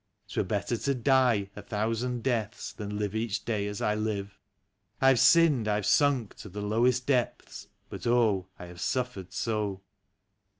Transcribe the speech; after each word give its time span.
'Twere 0.27 0.43
better 0.47 0.77
to 0.77 0.95
die 0.95 1.51
a 1.55 1.61
thousand 1.61 2.23
deaths 2.23 2.73
than 2.73 2.97
live 2.97 3.13
each 3.13 3.45
day 3.45 3.67
as 3.67 3.83
I 3.83 3.93
live! 3.93 4.39
I 4.99 5.09
have 5.09 5.19
sinned, 5.19 5.67
I 5.67 5.75
have 5.75 5.85
sunk 5.85 6.33
to 6.37 6.49
the 6.49 6.59
lowest 6.63 7.05
depths— 7.05 7.67
but 7.91 8.07
oh, 8.07 8.47
I 8.57 8.65
have 8.65 8.81
suffered 8.81 9.31
so 9.31 9.83